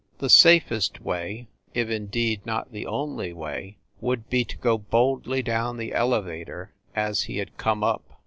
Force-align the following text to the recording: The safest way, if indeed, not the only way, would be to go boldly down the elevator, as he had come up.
The 0.17 0.31
safest 0.31 0.99
way, 0.99 1.47
if 1.75 1.87
indeed, 1.91 2.43
not 2.43 2.71
the 2.71 2.87
only 2.87 3.33
way, 3.33 3.77
would 3.99 4.31
be 4.31 4.43
to 4.43 4.57
go 4.57 4.79
boldly 4.79 5.43
down 5.43 5.77
the 5.77 5.93
elevator, 5.93 6.73
as 6.95 7.21
he 7.29 7.37
had 7.37 7.55
come 7.55 7.83
up. 7.83 8.19